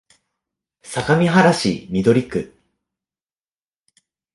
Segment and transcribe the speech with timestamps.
[0.81, 2.55] 相模原市緑区